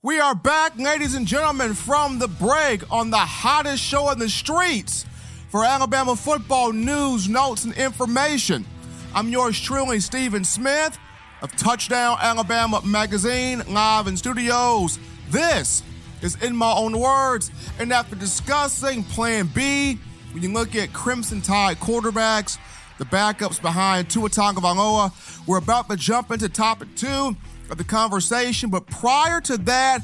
We 0.00 0.20
are 0.20 0.36
back, 0.36 0.78
ladies 0.78 1.16
and 1.16 1.26
gentlemen, 1.26 1.74
from 1.74 2.20
the 2.20 2.28
break 2.28 2.88
on 2.92 3.10
the 3.10 3.16
hottest 3.16 3.82
show 3.82 4.08
in 4.10 4.20
the 4.20 4.28
streets 4.28 5.04
for 5.48 5.64
Alabama 5.64 6.14
football 6.14 6.72
news, 6.72 7.28
notes, 7.28 7.64
and 7.64 7.76
information. 7.76 8.64
I'm 9.12 9.28
yours 9.28 9.58
truly, 9.58 9.98
Stephen 9.98 10.44
Smith 10.44 10.96
of 11.42 11.50
Touchdown 11.56 12.16
Alabama 12.20 12.80
Magazine, 12.84 13.64
live 13.66 14.06
in 14.06 14.16
studios. 14.16 15.00
This 15.30 15.82
is 16.22 16.40
In 16.44 16.54
My 16.54 16.72
Own 16.72 16.96
Words. 16.96 17.50
And 17.80 17.92
after 17.92 18.14
discussing 18.14 19.02
Plan 19.02 19.50
B, 19.52 19.98
when 20.30 20.44
you 20.44 20.52
look 20.52 20.76
at 20.76 20.92
Crimson 20.92 21.40
Tide 21.40 21.80
quarterbacks, 21.80 22.56
the 22.98 23.04
backups 23.04 23.60
behind 23.60 24.08
Tua 24.10 24.28
Tagovailoa, 24.28 25.12
we're 25.48 25.58
about 25.58 25.90
to 25.90 25.96
jump 25.96 26.30
into 26.30 26.48
topic 26.48 26.86
two 26.94 27.36
of 27.70 27.78
the 27.78 27.84
conversation. 27.84 28.70
But 28.70 28.86
prior 28.86 29.40
to 29.42 29.56
that, 29.58 30.00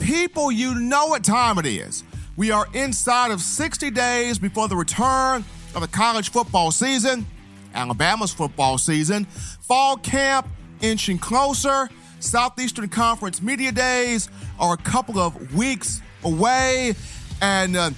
people, 0.00 0.50
you 0.50 0.74
know 0.74 1.06
what 1.06 1.24
time 1.24 1.58
it 1.58 1.66
is. 1.66 2.04
We 2.36 2.50
are 2.50 2.66
inside 2.74 3.30
of 3.30 3.40
60 3.40 3.90
days 3.90 4.38
before 4.38 4.68
the 4.68 4.76
return 4.76 5.44
of 5.74 5.80
the 5.80 5.88
college 5.88 6.30
football 6.30 6.70
season, 6.70 7.26
Alabama's 7.74 8.32
football 8.32 8.78
season. 8.78 9.24
Fall 9.24 9.96
camp 9.96 10.46
inching 10.80 11.18
closer. 11.18 11.88
Southeastern 12.20 12.88
Conference 12.88 13.42
Media 13.42 13.70
Days 13.72 14.28
are 14.58 14.74
a 14.74 14.78
couple 14.78 15.18
of 15.18 15.54
weeks 15.54 16.00
away. 16.24 16.94
And 17.40 17.76
uh, 17.76 17.90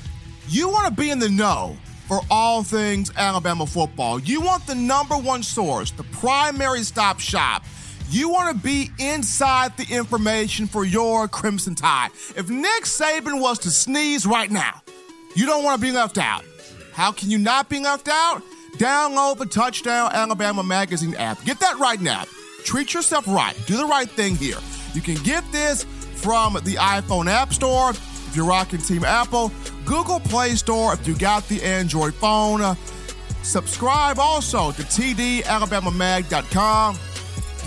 you 0.48 0.68
want 0.68 0.86
to 0.88 1.00
be 1.00 1.10
in 1.10 1.18
the 1.18 1.28
know 1.28 1.76
for 2.06 2.20
all 2.30 2.62
things 2.62 3.12
Alabama 3.16 3.66
football. 3.66 4.18
You 4.18 4.40
want 4.40 4.66
the 4.66 4.74
number 4.74 5.16
one 5.16 5.42
source, 5.42 5.90
the 5.90 6.04
primary 6.04 6.82
stop 6.82 7.20
shop. 7.20 7.64
You 8.10 8.30
want 8.30 8.56
to 8.56 8.62
be 8.62 8.90
inside 8.98 9.76
the 9.76 9.86
information 9.94 10.66
for 10.66 10.82
your 10.82 11.28
Crimson 11.28 11.74
Tide. 11.74 12.08
If 12.36 12.48
Nick 12.48 12.84
Saban 12.84 13.38
was 13.38 13.58
to 13.60 13.70
sneeze 13.70 14.24
right 14.24 14.50
now, 14.50 14.80
you 15.36 15.44
don't 15.44 15.62
want 15.62 15.78
to 15.78 15.86
be 15.86 15.92
left 15.92 16.16
out. 16.16 16.42
How 16.94 17.12
can 17.12 17.30
you 17.30 17.36
not 17.36 17.68
be 17.68 17.80
left 17.80 18.08
out? 18.08 18.42
Download 18.78 19.36
the 19.36 19.44
Touchdown 19.44 20.10
Alabama 20.12 20.62
Magazine 20.62 21.16
app. 21.16 21.44
Get 21.44 21.60
that 21.60 21.76
right 21.78 22.00
now. 22.00 22.24
Treat 22.64 22.94
yourself 22.94 23.28
right. 23.28 23.54
Do 23.66 23.76
the 23.76 23.84
right 23.84 24.08
thing 24.08 24.36
here. 24.36 24.56
You 24.94 25.02
can 25.02 25.22
get 25.22 25.44
this 25.52 25.84
from 25.84 26.54
the 26.54 26.76
iPhone 26.76 27.26
App 27.26 27.52
Store 27.52 27.90
if 27.90 28.34
you're 28.34 28.46
rocking 28.46 28.80
Team 28.80 29.04
Apple, 29.04 29.52
Google 29.84 30.20
Play 30.20 30.54
Store 30.54 30.94
if 30.94 31.06
you 31.06 31.14
got 31.14 31.46
the 31.48 31.62
Android 31.62 32.14
phone. 32.14 32.74
Subscribe 33.42 34.18
also 34.18 34.72
to 34.72 34.82
tdalabamamag.com 34.82 36.98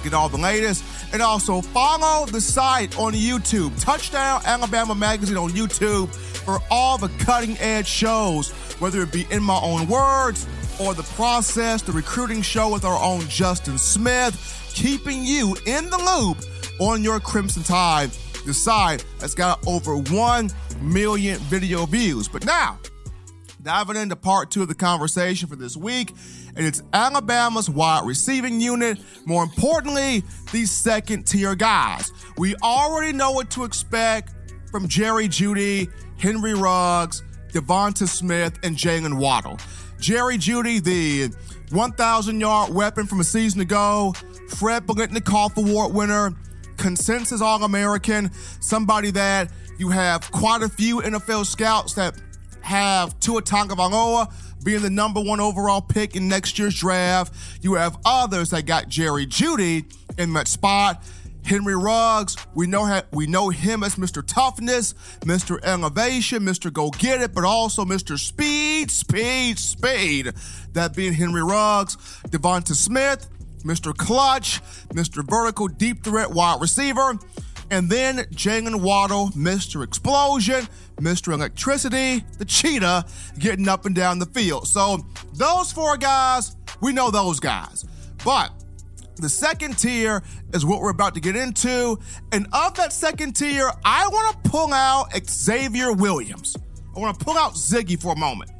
to 0.02 0.10
get 0.10 0.16
all 0.16 0.30
the 0.30 0.38
latest. 0.38 0.84
And 1.14 1.22
also 1.22 1.62
follow 1.62 2.26
the 2.26 2.42
site 2.42 2.98
on 2.98 3.14
YouTube, 3.14 3.80
Touchdown 3.82 4.42
Alabama 4.46 4.96
Magazine 4.96 5.38
on 5.38 5.52
YouTube, 5.52 6.14
for 6.14 6.60
all 6.70 6.98
the 6.98 7.10
cutting 7.20 7.58
edge 7.60 7.88
shows, 7.88 8.52
whether 8.80 9.02
it 9.02 9.12
be 9.12 9.28
in 9.32 9.44
my 9.44 9.60
own 9.62 9.88
words 9.88 10.48
or 10.80 10.94
the 10.94 11.04
process, 11.04 11.82
the 11.82 11.92
recruiting 11.92 12.42
show 12.42 12.72
with 12.72 12.86
our 12.86 13.02
own 13.02 13.22
Justin 13.28 13.78
Smith, 13.78 14.72
keeping 14.74 15.24
you 15.24 15.56
in 15.66 15.90
the 15.90 15.98
loop 15.98 16.38
on 16.80 17.04
your 17.04 17.20
Crimson 17.20 17.64
Tide, 17.64 18.10
the 18.46 18.54
site 18.54 19.06
that's 19.20 19.36
got 19.36 19.66
over 19.68 19.98
1 19.98 20.50
million 20.82 21.38
video 21.42 21.86
views. 21.86 22.28
But 22.28 22.46
now, 22.46 22.80
diving 23.64 23.96
into 23.96 24.16
part 24.16 24.52
two 24.52 24.62
of 24.62 24.68
the 24.68 24.76
conversation 24.76 25.48
for 25.48 25.56
this 25.56 25.78
week, 25.78 26.14
and 26.56 26.66
it's 26.66 26.82
Alabama's 26.94 27.70
wide 27.70 28.06
receiving 28.06 28.60
unit. 28.60 29.00
More 29.26 29.44
importantly, 29.44 30.24
these 30.52 30.72
second 30.72 31.28
tier 31.28 31.56
guys. 31.56 32.12
We 32.38 32.56
already 32.64 33.14
know 33.14 33.32
what 33.32 33.52
to 33.52 33.64
expect 33.64 34.34
from 34.72 34.88
Jerry 34.88 35.28
Jeudy, 35.28 35.90
Henry 36.18 36.54
Ruggs, 36.54 37.24
Devonta 37.52 38.08
Smith, 38.08 38.58
and 38.64 38.76
Jaylen 38.76 39.20
Waddle. 39.20 39.60
Jerry 40.00 40.38
Jeudy, 40.38 40.84
the 40.84 41.32
1,000 41.72 42.40
yard 42.40 42.74
weapon 42.74 43.06
from 43.06 43.20
a 43.20 43.24
season 43.24 43.62
ago, 43.62 44.14
Fred 44.50 44.88
Biletnikoff 44.88 45.58
Award 45.58 45.94
winner, 45.94 46.34
consensus 46.78 47.42
All 47.42 47.64
American, 47.64 48.32
somebody 48.60 49.12
that 49.12 49.52
you 49.78 49.90
have 49.90 50.32
quite 50.32 50.64
a 50.64 50.70
few 50.70 51.02
NFL 51.02 51.46
scouts 51.46 51.94
that 51.94 52.16
have 52.62 53.20
Tua 53.20 53.42
Tagovailoa 53.42 54.32
being 54.64 54.82
the 54.82 54.90
number 54.90 55.22
one 55.22 55.40
overall 55.40 55.82
pick 55.82 56.16
in 56.16 56.28
next 56.28 56.60
year's 56.60 56.76
draft. 56.76 57.34
You 57.62 57.74
have 57.76 57.98
others 58.06 58.52
that 58.52 58.66
got 58.66 58.90
Jerry 58.90 59.26
Jeudy 59.26 59.86
in 60.18 60.34
that 60.34 60.48
spot. 60.48 61.04
Henry 61.44 61.76
Ruggs, 61.76 62.38
we 62.54 62.68
know 62.68 63.02
we 63.12 63.26
know 63.26 63.50
him 63.50 63.84
as 63.84 63.96
Mr. 63.96 64.24
Toughness, 64.26 64.94
Mr. 65.22 65.60
Elevation, 65.64 66.44
Mr. 66.44 66.72
Go 66.72 66.92
Get 66.92 67.22
It, 67.22 67.34
but 67.34 67.44
also 67.44 67.84
Mr. 67.84 68.18
Speed, 68.18 68.92
Speed, 68.92 69.58
Speed. 69.58 70.34
That 70.74 70.96
being 70.96 71.14
Henry 71.14 71.44
Ruggs, 71.44 71.96
Devonta 72.28 72.76
Smith, 72.76 73.28
Mr. 73.64 73.96
Clutch, 73.96 74.62
Mr. 74.90 75.28
Vertical 75.28 75.68
Deep 75.68 76.04
Threat 76.04 76.32
Wide 76.32 76.62
Receiver, 76.62 77.18
and 77.72 77.90
then 77.90 78.18
Jaylen 78.18 78.82
Waddle, 78.82 79.30
Mr. 79.30 79.84
Explosion, 79.84 80.68
Mr. 81.02 81.34
Electricity, 81.34 82.24
the 82.38 82.46
cheetah, 82.46 83.06
getting 83.40 83.68
up 83.68 83.86
and 83.86 83.96
down 83.96 84.20
the 84.20 84.26
field. 84.28 84.68
So 84.68 85.06
those 85.34 85.72
four 85.72 85.98
guys, 85.98 86.56
we 86.80 86.94
know 86.94 87.12
those 87.12 87.40
guys. 87.40 87.86
But 88.24 88.52
the 89.16 89.30
second 89.30 89.78
tier 89.78 90.24
is 90.54 90.66
what 90.66 90.82
we're 90.82 90.92
about 90.92 91.16
to 91.16 91.20
get 91.20 91.36
into. 91.36 92.00
And 92.32 92.48
of 92.54 92.76
that 92.76 92.94
second 92.94 93.34
tier, 93.34 93.72
I 93.84 94.08
want 94.08 94.44
to 94.44 94.50
pull 94.50 94.74
out 94.74 95.10
Xavier 95.28 95.92
Williams. 95.92 96.56
I 96.96 97.00
want 97.00 97.18
to 97.18 97.26
pull 97.26 97.38
out 97.38 97.54
Ziggy 97.54 98.00
for 98.00 98.14
a 98.14 98.18
moment. 98.18 98.52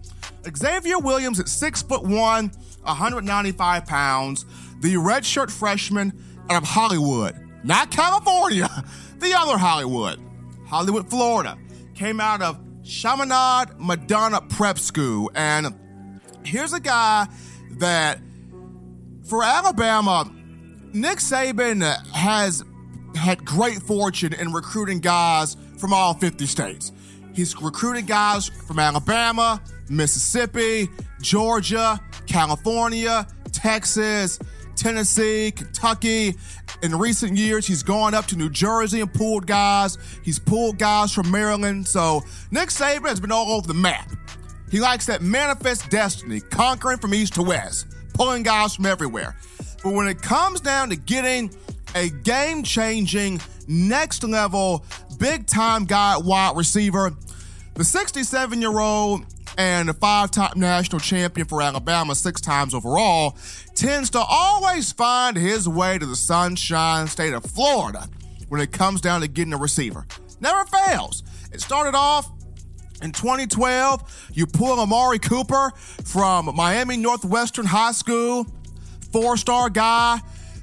Xavier 0.56 1.00
Williams 1.00 1.40
at 1.40 1.48
six 1.48 1.82
foot 1.82 2.04
one, 2.04 2.52
195 2.84 3.86
pounds, 3.86 4.46
the 4.80 4.96
redshirt 4.96 5.52
freshman 5.52 6.12
out 6.50 6.64
of 6.64 6.68
Hollywood, 6.68 7.36
not 7.64 7.92
California, 7.92 8.70
the 9.20 9.34
other 9.34 9.58
Hollywood, 9.58 10.20
Hollywood, 10.66 11.10
Florida. 11.10 11.58
Came 12.02 12.20
out 12.20 12.42
of 12.42 12.58
Chaminade 12.84 13.78
Madonna 13.78 14.42
Prep 14.42 14.80
School. 14.80 15.30
And 15.36 15.68
here's 16.44 16.74
a 16.74 16.80
guy 16.80 17.28
that, 17.74 18.18
for 19.30 19.44
Alabama, 19.44 20.26
Nick 20.94 21.20
Saban 21.20 21.84
has 22.08 22.64
had 23.14 23.46
great 23.46 23.84
fortune 23.84 24.34
in 24.34 24.52
recruiting 24.52 25.00
guys 25.00 25.56
from 25.78 25.94
all 25.94 26.16
50 26.16 26.48
states. 26.48 26.92
He's 27.36 27.56
recruited 27.62 28.08
guys 28.08 28.48
from 28.48 28.80
Alabama, 28.80 29.62
Mississippi, 29.88 30.90
Georgia, 31.22 32.02
California, 32.26 33.28
Texas, 33.52 34.40
Tennessee, 34.76 35.52
Kentucky. 35.52 36.36
In 36.84 36.96
recent 36.98 37.38
years, 37.38 37.68
he's 37.68 37.84
gone 37.84 38.14
up 38.14 38.26
to 38.28 38.36
New 38.36 38.50
Jersey 38.50 39.02
and 39.02 39.14
pulled 39.14 39.46
guys. 39.46 39.98
He's 40.24 40.40
pulled 40.40 40.78
guys 40.78 41.14
from 41.14 41.30
Maryland. 41.30 41.88
So 41.88 42.22
Nick 42.50 42.70
Saban 42.70 43.08
has 43.08 43.20
been 43.20 43.32
all 43.32 43.52
over 43.52 43.68
the 43.68 43.74
map. 43.74 44.10
He 44.72 44.80
likes 44.80 45.06
that 45.08 45.22
manifest 45.22 45.90
destiny, 45.90 46.40
conquering 46.40 46.98
from 46.98 47.14
east 47.14 47.36
to 47.36 47.44
west, 47.44 47.88
pulling 48.14 48.44
guys 48.44 48.76
from 48.76 48.86
everywhere. 48.86 49.36
But 49.84 49.94
when 49.94 50.08
it 50.08 50.22
comes 50.22 50.62
down 50.62 50.90
to 50.90 50.96
getting 50.96 51.54
a 51.94 52.10
game 52.10 52.64
changing, 52.64 53.42
next 53.68 54.24
level 54.24 54.86
big 55.18 55.46
time 55.46 55.86
guy 55.86 56.18
wide 56.18 56.58
receiver. 56.58 57.12
The 57.76 57.84
67 57.84 58.60
year 58.60 58.80
old 58.80 59.26
and 59.58 59.90
a 59.90 59.94
five 59.94 60.32
time 60.32 60.54
national 60.56 61.00
champion 61.00 61.48
for 61.48 61.62
Alabama, 61.62 62.16
six 62.16 62.42
times 62.42 62.74
overall, 62.74 63.38
tends 63.76 64.10
to 64.12 64.20
always 64.20 64.92
find 64.92 65.38
his 65.38 65.68
way 65.68 65.98
to 65.98 66.06
the 66.06 66.16
sunshine 66.16 67.08
state 67.08 67.34
of 67.34 67.44
Florida 67.46 68.08
when 68.50 68.62
it 68.62 68.72
comes 68.72 69.02
down 69.02 69.22
to 69.22 69.28
getting 69.28 69.54
a 69.54 69.58
receiver. 69.58 70.06
Never 70.40 70.66
fails. 70.66 71.24
It 71.54 71.62
started 71.62 71.96
off 71.96 72.30
in 73.02 73.12
2012. 73.12 74.32
You 74.34 74.48
pull 74.48 74.80
Amari 74.80 75.20
Cooper 75.20 75.72
from 76.04 76.56
Miami 76.56 76.98
Northwestern 76.98 77.66
High 77.66 77.92
School, 77.92 78.48
four 79.12 79.38
star 79.38 79.70
guy, 79.70 80.20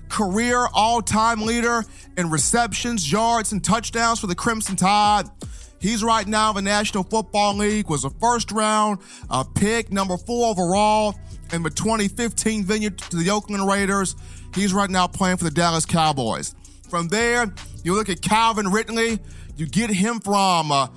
career 0.09 0.67
all 0.73 1.03
time 1.03 1.43
leader 1.43 1.85
in 2.17 2.31
receptions, 2.31 3.11
yards, 3.11 3.53
and 3.53 3.63
touchdowns 3.63 4.21
for 4.21 4.27
the 4.27 4.35
Crimson 4.35 4.77
Tide. 4.77 5.27
He's 5.81 6.03
right 6.03 6.27
now 6.27 6.51
in 6.51 6.57
the 6.57 6.63
National 6.63 7.05
Football 7.05 7.55
League, 7.55 7.89
was 7.89 8.05
a 8.05 8.11
first 8.11 8.51
round 8.51 8.99
uh, 9.31 9.45
pick, 9.45 9.93
number 9.93 10.17
four 10.17 10.51
overall 10.51 11.15
in 11.53 11.63
the 11.63 11.71
2015 11.71 12.65
venue 12.65 12.91
to 12.91 13.17
the 13.17 13.31
Oakland 13.31 13.67
Raiders. 13.67 14.17
He's 14.55 14.73
right 14.73 14.91
now 14.91 15.07
playing 15.07 15.37
for 15.37 15.45
the 15.45 15.51
Dallas 15.51 15.87
Cowboys. 15.87 16.55
From 16.89 17.09
there, 17.09 17.53
you 17.85 17.95
look 17.95 18.09
at 18.09 18.23
Calvin 18.23 18.69
Ridley. 18.69 19.19
You 19.57 19.67
get 19.67 19.91
him 19.91 20.21
from 20.21 20.73
uh, 20.73 20.89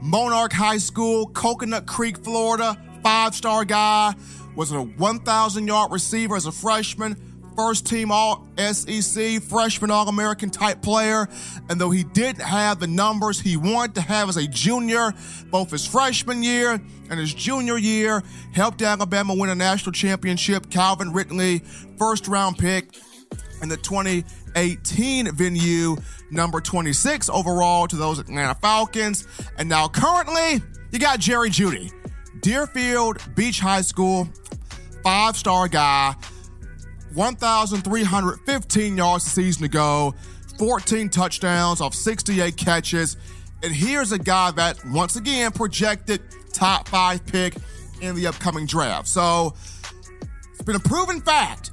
Monarch 0.00 0.52
High 0.52 0.78
School, 0.78 1.26
Coconut 1.28 1.86
Creek, 1.86 2.18
Florida. 2.18 2.76
Five 3.02 3.34
star 3.34 3.64
guy. 3.64 4.14
Was 4.56 4.72
a 4.72 4.82
1,000 4.82 5.66
yard 5.68 5.92
receiver 5.92 6.34
as 6.34 6.46
a 6.46 6.52
freshman 6.52 7.16
first 7.58 7.86
team 7.86 8.12
All 8.12 8.46
SEC, 8.56 9.42
freshman 9.42 9.90
All 9.90 10.08
American 10.08 10.48
type 10.48 10.80
player. 10.80 11.26
And 11.68 11.80
though 11.80 11.90
he 11.90 12.04
didn't 12.04 12.42
have 12.42 12.78
the 12.78 12.86
numbers 12.86 13.40
he 13.40 13.56
wanted 13.56 13.96
to 13.96 14.00
have 14.02 14.28
as 14.28 14.36
a 14.36 14.46
junior, 14.46 15.12
both 15.50 15.72
his 15.72 15.84
freshman 15.84 16.44
year 16.44 16.80
and 17.10 17.18
his 17.18 17.34
junior 17.34 17.76
year, 17.76 18.22
helped 18.52 18.80
Alabama 18.80 19.34
win 19.34 19.50
a 19.50 19.56
national 19.56 19.92
championship. 19.92 20.70
Calvin 20.70 21.12
Ridley, 21.12 21.58
first 21.98 22.28
round 22.28 22.58
pick 22.58 22.96
in 23.60 23.68
the 23.68 23.76
2018 23.76 25.34
venue, 25.34 25.96
number 26.30 26.60
26 26.60 27.28
overall 27.28 27.88
to 27.88 27.96
those 27.96 28.20
Atlanta 28.20 28.54
Falcons. 28.54 29.26
And 29.58 29.68
now 29.68 29.88
currently, 29.88 30.62
you 30.92 31.00
got 31.00 31.18
Jerry 31.18 31.50
Jeudy, 31.50 31.90
Deerfield 32.40 33.18
Beach 33.34 33.58
High 33.58 33.80
School, 33.80 34.28
five 35.02 35.36
star 35.36 35.66
guy 35.66 36.14
1,315 37.14 38.96
yards 38.96 39.26
a 39.26 39.30
season 39.30 39.64
ago, 39.64 40.14
14 40.58 41.08
touchdowns 41.08 41.80
off 41.80 41.94
68 41.94 42.56
catches. 42.56 43.16
And 43.62 43.74
here's 43.74 44.12
a 44.12 44.18
guy 44.18 44.50
that, 44.52 44.84
once 44.86 45.16
again, 45.16 45.52
projected 45.52 46.20
top 46.52 46.88
five 46.88 47.24
pick 47.26 47.54
in 48.00 48.14
the 48.14 48.26
upcoming 48.26 48.66
draft. 48.66 49.08
So 49.08 49.54
it's 50.52 50.62
been 50.62 50.76
a 50.76 50.80
proven 50.80 51.20
fact. 51.20 51.72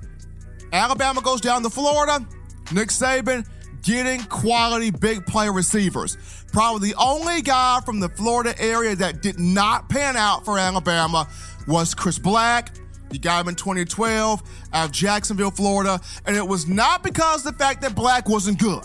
Alabama 0.73 1.21
goes 1.21 1.41
down 1.41 1.63
to 1.63 1.69
Florida. 1.69 2.25
Nick 2.71 2.89
Saban 2.89 3.47
getting 3.83 4.21
quality 4.23 4.89
big 4.89 5.25
play 5.25 5.47
receivers. 5.49 6.17
Probably 6.51 6.89
the 6.89 6.95
only 6.97 7.41
guy 7.41 7.79
from 7.85 7.99
the 7.99 8.09
Florida 8.09 8.55
area 8.59 8.95
that 8.95 9.21
did 9.21 9.39
not 9.39 9.89
pan 9.89 10.17
out 10.17 10.43
for 10.45 10.57
Alabama 10.57 11.27
was 11.67 11.93
Chris 11.93 12.17
Black. 12.17 12.71
He 13.15 13.19
got 13.19 13.43
him 13.43 13.47
in 13.47 13.55
2012 13.55 14.43
out 14.73 14.85
of 14.87 14.91
Jacksonville, 14.91 15.49
Florida, 15.49 16.01
and 16.25 16.35
it 16.35 16.45
was 16.45 16.67
not 16.67 17.01
because 17.01 17.43
the 17.43 17.53
fact 17.53 17.81
that 17.83 17.95
Black 17.95 18.27
wasn't 18.27 18.59
good. 18.59 18.83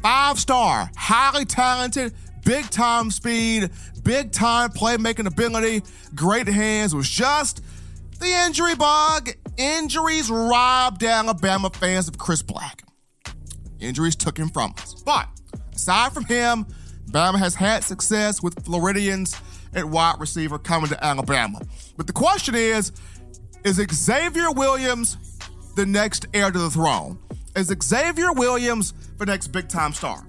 Five 0.00 0.38
star, 0.38 0.90
highly 0.96 1.44
talented, 1.44 2.14
big 2.46 2.70
time 2.70 3.10
speed, 3.10 3.68
big 4.02 4.32
time 4.32 4.70
playmaking 4.70 5.26
ability, 5.26 5.82
great 6.14 6.48
hands. 6.48 6.94
Was 6.94 7.10
just 7.10 7.62
the 8.20 8.28
injury 8.46 8.74
bug. 8.74 9.28
Injuries 9.58 10.30
robbed 10.30 11.04
Alabama 11.04 11.68
fans 11.68 12.08
of 12.08 12.16
Chris 12.16 12.40
Black. 12.40 12.84
Injuries 13.80 14.16
took 14.16 14.38
him 14.38 14.48
from 14.48 14.72
us. 14.78 14.94
But 15.04 15.28
aside 15.74 16.12
from 16.12 16.24
him, 16.24 16.64
Alabama 17.08 17.36
has 17.36 17.54
had 17.54 17.84
success 17.84 18.42
with 18.42 18.64
Floridians 18.64 19.38
at 19.76 19.84
wide 19.84 20.16
receiver 20.18 20.58
coming 20.58 20.88
to 20.88 21.04
Alabama. 21.04 21.60
But 21.96 22.06
the 22.06 22.12
question 22.12 22.54
is, 22.54 22.92
is 23.66 23.84
Xavier 23.92 24.52
Williams 24.52 25.16
the 25.74 25.84
next 25.84 26.26
heir 26.32 26.52
to 26.52 26.58
the 26.58 26.70
throne? 26.70 27.18
Is 27.56 27.74
Xavier 27.82 28.32
Williams 28.32 28.94
the 29.18 29.26
next 29.26 29.48
big 29.48 29.68
time 29.68 29.92
star? 29.92 30.24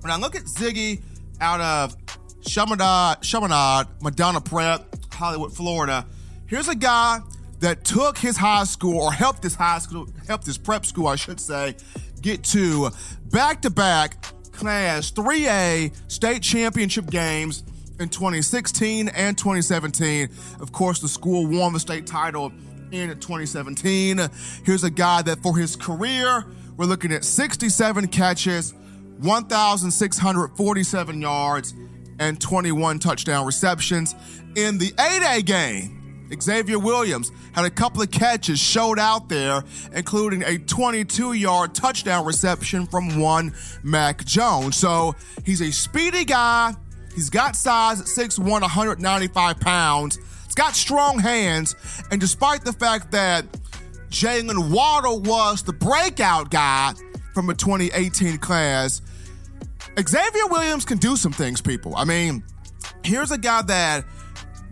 When 0.00 0.10
I 0.10 0.16
look 0.16 0.34
at 0.34 0.42
Ziggy 0.42 1.00
out 1.40 1.60
of 1.60 1.96
Chaminade, 2.42 3.22
Chaminade, 3.22 3.86
Madonna 4.02 4.40
Prep, 4.40 4.92
Hollywood, 5.12 5.54
Florida, 5.54 6.04
here's 6.46 6.66
a 6.66 6.74
guy 6.74 7.20
that 7.60 7.84
took 7.84 8.18
his 8.18 8.36
high 8.36 8.64
school 8.64 9.00
or 9.00 9.12
helped 9.12 9.44
his 9.44 9.54
high 9.54 9.78
school, 9.78 10.08
helped 10.26 10.44
his 10.44 10.58
prep 10.58 10.84
school, 10.84 11.06
I 11.06 11.14
should 11.14 11.38
say, 11.38 11.76
get 12.22 12.42
to 12.44 12.90
back 13.30 13.62
to 13.62 13.70
back 13.70 14.20
Class 14.50 15.12
3A 15.12 16.10
state 16.10 16.42
championship 16.42 17.06
games 17.08 17.62
in 18.00 18.08
2016 18.08 19.08
and 19.08 19.36
2017. 19.36 20.28
Of 20.60 20.72
course, 20.72 21.00
the 21.00 21.08
school 21.08 21.46
won 21.46 21.72
the 21.72 21.80
state 21.80 22.06
title 22.06 22.52
in 22.92 23.10
2017. 23.10 24.20
Here's 24.64 24.84
a 24.84 24.90
guy 24.90 25.22
that 25.22 25.42
for 25.42 25.56
his 25.56 25.76
career, 25.76 26.46
we're 26.76 26.86
looking 26.86 27.12
at 27.12 27.24
67 27.24 28.08
catches, 28.08 28.74
1,647 29.20 31.20
yards, 31.20 31.74
and 32.18 32.40
21 32.40 32.98
touchdown 32.98 33.46
receptions. 33.46 34.14
In 34.56 34.78
the 34.78 34.90
8A 34.92 35.44
game, 35.44 36.00
Xavier 36.40 36.78
Williams 36.78 37.30
had 37.52 37.64
a 37.64 37.70
couple 37.70 38.02
of 38.02 38.10
catches 38.10 38.58
showed 38.58 38.98
out 38.98 39.28
there, 39.28 39.62
including 39.92 40.42
a 40.42 40.58
22 40.58 41.34
yard 41.34 41.74
touchdown 41.74 42.24
reception 42.24 42.86
from 42.86 43.20
one 43.20 43.54
Mac 43.82 44.24
Jones. 44.24 44.76
So 44.76 45.14
he's 45.44 45.60
a 45.60 45.70
speedy 45.70 46.24
guy. 46.24 46.74
He's 47.14 47.30
got 47.30 47.56
size 47.56 48.00
at 48.00 48.06
6'1, 48.06 48.44
195 48.46 49.60
pounds. 49.60 50.18
He's 50.44 50.54
got 50.54 50.74
strong 50.74 51.18
hands. 51.18 51.76
And 52.10 52.20
despite 52.20 52.64
the 52.64 52.72
fact 52.72 53.12
that 53.12 53.46
Jaylen 54.10 54.70
Waddle 54.70 55.20
was 55.20 55.62
the 55.62 55.72
breakout 55.72 56.50
guy 56.50 56.92
from 57.32 57.50
a 57.50 57.54
2018 57.54 58.38
class, 58.38 59.00
Xavier 59.98 60.46
Williams 60.48 60.84
can 60.84 60.98
do 60.98 61.16
some 61.16 61.32
things, 61.32 61.60
people. 61.60 61.94
I 61.96 62.04
mean, 62.04 62.42
here's 63.04 63.30
a 63.30 63.38
guy 63.38 63.62
that 63.62 64.04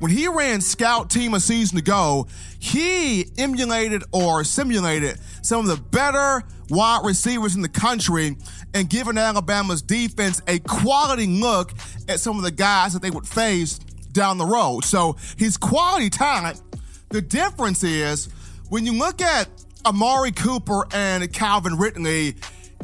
when 0.00 0.10
he 0.10 0.26
ran 0.26 0.60
scout 0.60 1.10
team 1.10 1.34
a 1.34 1.40
season 1.40 1.78
ago, 1.78 2.26
he 2.58 3.26
emulated 3.38 4.02
or 4.10 4.42
simulated 4.42 5.18
some 5.42 5.60
of 5.60 5.66
the 5.66 5.76
better 5.76 6.42
wide 6.72 7.04
receivers 7.04 7.54
in 7.54 7.62
the 7.62 7.68
country 7.68 8.36
and 8.74 8.88
giving 8.88 9.18
Alabama's 9.18 9.82
defense 9.82 10.40
a 10.48 10.58
quality 10.60 11.26
look 11.26 11.72
at 12.08 12.18
some 12.18 12.38
of 12.38 12.42
the 12.42 12.50
guys 12.50 12.94
that 12.94 13.02
they 13.02 13.10
would 13.10 13.26
face 13.28 13.78
down 14.12 14.38
the 14.38 14.46
road. 14.46 14.84
So 14.84 15.16
he's 15.36 15.56
quality 15.56 16.10
talent. 16.10 16.60
The 17.10 17.20
difference 17.20 17.84
is 17.84 18.28
when 18.70 18.86
you 18.86 18.94
look 18.94 19.20
at 19.20 19.48
Amari 19.84 20.32
Cooper 20.32 20.86
and 20.94 21.30
Calvin 21.32 21.76
Ridley, 21.76 22.36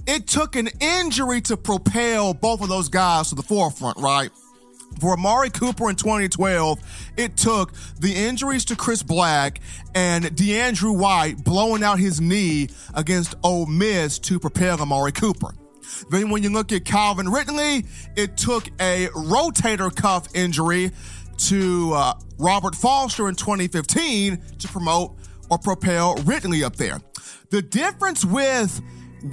it 0.07 0.27
took 0.27 0.55
an 0.57 0.69
injury 0.81 1.41
to 1.43 1.57
propel 1.57 2.35
both 2.35 2.61
of 2.61 2.69
those 2.69 2.89
guys 2.89 3.31
to 3.31 3.35
the 3.35 3.43
forefront, 3.43 3.99
right? 3.99 4.31
For 5.01 5.13
Amari 5.13 5.51
Cooper 5.51 5.91
in 5.91 5.97
2012, 5.97 7.13
it 7.17 7.37
took 7.37 7.73
the 8.01 8.13
injuries 8.13 8.65
to 8.67 8.77
Chris 8.77 9.03
Black 9.03 9.61
and 9.95 10.25
DeAndrew 10.25 10.97
White 10.97 11.45
blowing 11.45 11.85
out 11.85 12.01
his 12.01 12.21
knee 12.21 12.69
against 12.95 13.37
Ole 13.45 13.67
Miss 13.67 14.19
to 14.21 14.41
propel 14.41 14.81
Amari 14.81 15.13
Cooper. 15.13 15.55
Then 16.11 16.31
when 16.31 16.43
you 16.43 16.51
look 16.51 16.73
at 16.73 16.85
Calvin 16.85 17.29
Ridley, 17.29 17.85
it 18.17 18.37
took 18.37 18.67
a 18.81 19.07
rotator 19.15 19.95
cuff 19.95 20.35
injury 20.35 20.91
to 21.39 21.93
uh, 21.95 22.15
Robert 22.39 22.75
Foster 22.75 23.29
in 23.29 23.37
2015 23.37 24.43
to 24.59 24.69
promote 24.69 25.17
or 25.51 25.59
propel 25.59 26.17
Ridley 26.25 26.65
up 26.65 26.77
there. 26.77 27.01
The 27.51 27.63
difference 27.63 28.25
with 28.25 28.81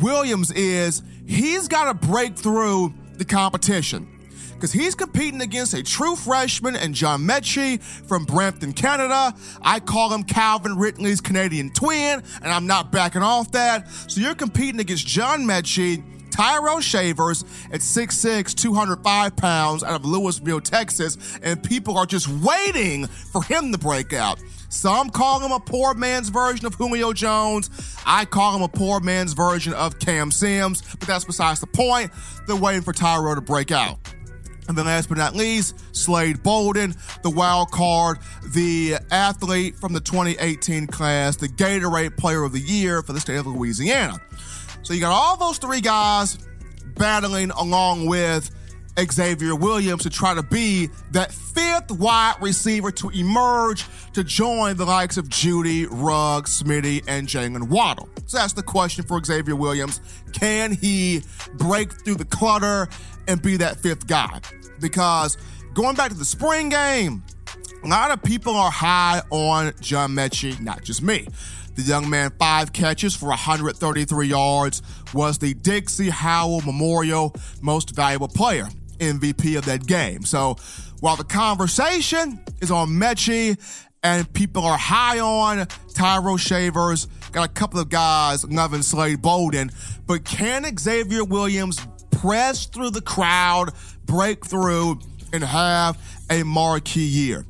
Williams 0.01 0.51
is 0.51 1.01
he's 1.25 1.67
got 1.67 1.85
to 1.99 2.07
break 2.07 2.35
through 2.35 2.93
the 3.17 3.25
competition 3.25 4.14
because 4.55 4.71
he's 4.71 4.95
competing 4.95 5.41
against 5.41 5.73
a 5.73 5.83
true 5.83 6.15
freshman 6.15 6.75
and 6.75 6.95
John 6.95 7.21
Metchie 7.21 7.81
from 7.81 8.25
Brampton, 8.25 8.73
Canada. 8.73 9.35
I 9.61 9.79
call 9.79 10.13
him 10.13 10.23
Calvin 10.23 10.77
Ridley's 10.77 11.21
Canadian 11.21 11.71
twin, 11.71 12.23
and 12.41 12.51
I'm 12.51 12.65
not 12.65 12.91
backing 12.91 13.21
off 13.21 13.51
that. 13.51 13.89
So 13.89 14.21
you're 14.21 14.35
competing 14.35 14.79
against 14.79 15.05
John 15.05 15.43
Metchie. 15.43 16.03
Tyrell 16.31 16.81
Shavers 16.81 17.45
at 17.71 17.79
6'6, 17.79 18.53
205 18.55 19.37
pounds 19.37 19.83
out 19.83 19.93
of 19.93 20.01
Lewisville, 20.01 20.61
Texas, 20.61 21.39
and 21.41 21.63
people 21.63 21.97
are 21.97 22.05
just 22.05 22.27
waiting 22.27 23.07
for 23.07 23.41
him 23.41 23.71
to 23.71 23.77
break 23.77 24.11
out. 24.11 24.37
Some 24.67 25.09
call 25.11 25.39
him 25.39 25.53
a 25.53 25.59
poor 25.61 25.93
man's 25.93 26.27
version 26.27 26.65
of 26.65 26.73
Julio 26.73 27.13
Jones. 27.13 27.69
I 28.05 28.25
call 28.25 28.53
him 28.53 28.63
a 28.63 28.67
poor 28.67 28.99
man's 28.99 29.31
version 29.31 29.73
of 29.73 29.99
Cam 29.99 30.29
Sims, 30.29 30.81
but 30.95 31.07
that's 31.07 31.23
besides 31.23 31.61
the 31.61 31.67
point. 31.67 32.11
They're 32.47 32.57
waiting 32.57 32.81
for 32.81 32.91
Tyro 32.91 33.35
to 33.35 33.41
break 33.41 33.71
out. 33.71 33.97
And 34.67 34.77
then 34.77 34.85
last 34.85 35.09
but 35.09 35.17
not 35.17 35.35
least, 35.35 35.75
Slade 35.95 36.41
Bolden, 36.41 36.95
the 37.21 37.29
wild 37.29 37.71
card, 37.71 38.17
the 38.53 38.97
athlete 39.11 39.75
from 39.75 39.93
the 39.93 39.99
2018 39.99 40.87
class, 40.87 41.35
the 41.35 41.47
Gatorade 41.47 42.17
Player 42.17 42.43
of 42.43 42.51
the 42.51 42.59
Year 42.59 43.01
for 43.01 43.13
the 43.13 43.19
state 43.19 43.37
of 43.37 43.45
Louisiana. 43.47 44.19
So 44.81 44.93
you 44.93 45.01
got 45.01 45.11
all 45.11 45.37
those 45.37 45.57
three 45.57 45.81
guys 45.81 46.39
battling 46.95 47.51
along 47.51 48.07
with 48.07 48.49
Xavier 48.99 49.55
Williams 49.55 50.03
to 50.03 50.09
try 50.09 50.33
to 50.33 50.43
be 50.43 50.89
that 51.11 51.31
fifth 51.31 51.91
wide 51.91 52.35
receiver 52.41 52.91
to 52.91 53.09
emerge 53.09 53.85
to 54.13 54.23
join 54.23 54.77
the 54.77 54.85
likes 54.85 55.17
of 55.17 55.29
Jeudy, 55.29 55.87
Rugg, 55.89 56.45
Smitty, 56.45 57.03
and 57.07 57.27
Jaylen 57.27 57.69
Waddle. 57.69 58.09
So 58.25 58.37
that's 58.37 58.53
the 58.53 58.63
question 58.63 59.03
for 59.05 59.21
Xavier 59.23 59.55
Williams. 59.55 59.99
Can 60.31 60.71
he 60.73 61.21
break 61.53 61.91
through 61.91 62.15
the 62.15 62.25
clutter 62.25 62.87
and 63.27 63.41
be 63.41 63.57
that 63.57 63.77
fifth 63.77 64.07
guy? 64.07 64.39
Because 64.79 65.37
going 65.73 65.95
back 65.95 66.11
to 66.11 66.17
the 66.17 66.25
spring 66.25 66.69
game, 66.69 67.23
a 67.83 67.87
lot 67.87 68.11
of 68.11 68.23
people 68.23 68.55
are 68.55 68.71
high 68.71 69.21
on 69.29 69.73
John 69.81 70.11
Metchie, 70.11 70.59
not 70.59 70.83
just 70.83 71.01
me. 71.01 71.27
The 71.75 71.81
young 71.81 72.09
man, 72.09 72.31
five 72.39 72.71
catches 72.71 73.13
for 73.13 73.27
133 73.27 74.27
yards, 74.27 74.81
was 75.13 75.37
the 75.37 75.53
Dixie 75.53 76.09
Howell 76.09 76.61
Memorial 76.61 77.35
Most 77.61 77.93
Valuable 77.93 78.29
Player. 78.29 78.69
MVP 78.99 79.57
of 79.57 79.65
that 79.65 79.85
game. 79.85 80.23
So 80.23 80.55
while 80.99 81.15
the 81.15 81.23
conversation 81.23 82.39
is 82.61 82.71
on 82.71 82.89
Metchie 82.89 83.59
and 84.03 84.31
people 84.33 84.63
are 84.63 84.77
high 84.77 85.19
on 85.19 85.67
Tyro 85.93 86.37
Shavers, 86.37 87.07
got 87.31 87.49
a 87.49 87.51
couple 87.51 87.79
of 87.79 87.89
guys 87.89 88.45
loving 88.45 88.81
Slade 88.81 89.21
Bolden, 89.21 89.71
but 90.07 90.23
can 90.23 90.65
Xavier 90.77 91.23
Williams 91.23 91.79
press 92.11 92.65
through 92.65 92.91
the 92.91 93.01
crowd, 93.01 93.71
break 94.05 94.45
through, 94.45 94.99
and 95.33 95.43
have 95.43 95.97
a 96.29 96.43
marquee 96.43 97.01
year? 97.01 97.45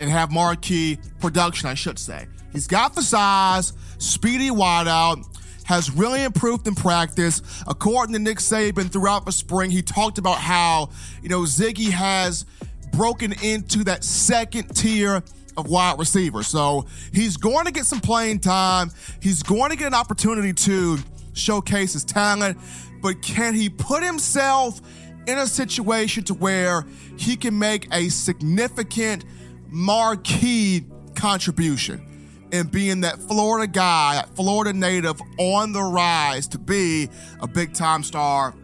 And 0.00 0.08
have 0.08 0.30
marquee 0.30 0.98
production, 1.20 1.68
I 1.68 1.74
should 1.74 1.98
say. 1.98 2.26
He's 2.52 2.66
got 2.66 2.94
the 2.94 3.02
size, 3.02 3.74
speedy 3.98 4.48
wideout, 4.48 5.24
has 5.70 5.88
really 5.92 6.24
improved 6.24 6.66
in 6.66 6.74
practice. 6.74 7.42
According 7.68 8.12
to 8.14 8.18
Nick 8.18 8.38
Saban, 8.38 8.90
throughout 8.90 9.24
the 9.24 9.30
spring, 9.30 9.70
he 9.70 9.82
talked 9.82 10.18
about 10.18 10.38
how, 10.38 10.90
you 11.22 11.28
know, 11.28 11.42
Ziggy 11.42 11.90
has 11.90 12.44
broken 12.90 13.32
into 13.40 13.84
that 13.84 14.02
second 14.02 14.74
tier 14.74 15.22
of 15.56 15.68
wide 15.68 15.96
receiver. 15.96 16.42
So 16.42 16.86
he's 17.12 17.36
going 17.36 17.66
to 17.66 17.72
get 17.72 17.84
some 17.84 18.00
playing 18.00 18.40
time. 18.40 18.90
He's 19.22 19.44
going 19.44 19.70
to 19.70 19.76
get 19.76 19.86
an 19.86 19.94
opportunity 19.94 20.52
to 20.52 20.98
showcase 21.34 21.92
his 21.92 22.02
talent, 22.02 22.58
but 23.00 23.22
can 23.22 23.54
he 23.54 23.68
put 23.68 24.02
himself 24.02 24.80
in 25.28 25.38
a 25.38 25.46
situation 25.46 26.24
to 26.24 26.34
where 26.34 26.84
he 27.16 27.36
can 27.36 27.56
make 27.56 27.86
a 27.94 28.08
significant 28.08 29.24
marquee 29.68 30.84
contribution? 31.14 32.09
And 32.52 32.70
being 32.70 33.02
that 33.02 33.18
Florida 33.18 33.70
guy, 33.70 34.14
that 34.14 34.28
Florida 34.36 34.72
native 34.72 35.20
on 35.38 35.72
the 35.72 35.82
rise 35.82 36.46
to 36.48 36.58
be 36.58 37.08
a 37.40 37.48
big 37.48 37.74
time 37.74 38.02
star 38.02 38.54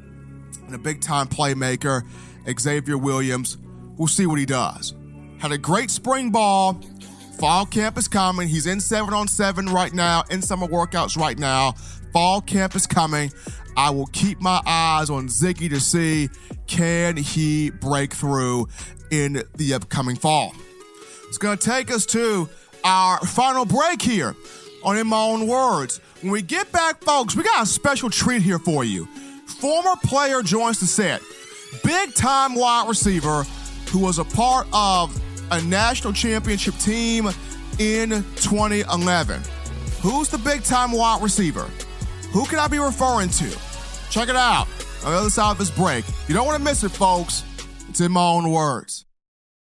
and 0.66 0.74
a 0.74 0.78
big 0.78 1.00
time 1.00 1.28
playmaker, 1.28 2.02
Xavier 2.58 2.98
Williams. 2.98 3.58
We'll 3.96 4.08
see 4.08 4.26
what 4.26 4.38
he 4.38 4.46
does. 4.46 4.94
Had 5.38 5.52
a 5.52 5.58
great 5.58 5.90
spring 5.90 6.30
ball. 6.30 6.80
Fall 7.38 7.66
camp 7.66 7.98
is 7.98 8.08
coming. 8.08 8.48
He's 8.48 8.66
in 8.66 8.80
seven 8.80 9.12
on 9.12 9.28
seven 9.28 9.66
right 9.66 9.92
now, 9.92 10.24
in 10.30 10.40
summer 10.40 10.66
workouts 10.66 11.16
right 11.16 11.38
now. 11.38 11.72
Fall 12.12 12.40
camp 12.40 12.74
is 12.74 12.86
coming. 12.86 13.30
I 13.76 13.90
will 13.90 14.06
keep 14.06 14.40
my 14.40 14.62
eyes 14.64 15.10
on 15.10 15.28
Ziggy 15.28 15.68
to 15.68 15.80
see 15.80 16.30
can 16.66 17.18
he 17.18 17.70
break 17.70 18.14
through 18.14 18.68
in 19.10 19.42
the 19.56 19.74
upcoming 19.74 20.16
fall. 20.16 20.54
It's 21.28 21.38
going 21.38 21.58
to 21.58 21.64
take 21.64 21.90
us 21.90 22.06
to 22.06 22.48
our 22.86 23.18
final 23.26 23.64
break 23.64 24.00
here 24.00 24.36
on 24.84 24.96
In 24.96 25.08
My 25.08 25.20
Own 25.20 25.48
Words. 25.48 25.98
When 26.20 26.30
we 26.30 26.40
get 26.40 26.70
back, 26.70 27.02
folks, 27.02 27.34
we 27.34 27.42
got 27.42 27.64
a 27.64 27.66
special 27.66 28.08
treat 28.08 28.42
here 28.42 28.60
for 28.60 28.84
you. 28.84 29.06
Former 29.60 29.96
player 30.04 30.40
joins 30.42 30.78
the 30.78 30.86
set, 30.86 31.20
big 31.82 32.14
time 32.14 32.54
wide 32.54 32.88
receiver 32.88 33.42
who 33.90 33.98
was 33.98 34.18
a 34.18 34.24
part 34.24 34.68
of 34.72 35.20
a 35.50 35.60
national 35.62 36.12
championship 36.12 36.74
team 36.76 37.28
in 37.78 38.10
2011. 38.36 39.42
Who's 40.00 40.28
the 40.28 40.38
big 40.38 40.62
time 40.62 40.92
wide 40.92 41.22
receiver? 41.22 41.68
Who 42.32 42.44
can 42.46 42.60
I 42.60 42.68
be 42.68 42.78
referring 42.78 43.30
to? 43.30 43.50
Check 44.10 44.28
it 44.28 44.36
out 44.36 44.68
on 45.04 45.12
the 45.12 45.18
other 45.18 45.30
side 45.30 45.50
of 45.50 45.58
this 45.58 45.70
break. 45.70 46.04
You 46.28 46.34
don't 46.34 46.46
want 46.46 46.58
to 46.58 46.64
miss 46.64 46.84
it, 46.84 46.90
folks. 46.90 47.42
It's 47.88 48.00
in 48.00 48.12
my 48.12 48.28
own 48.28 48.50
words. 48.50 49.05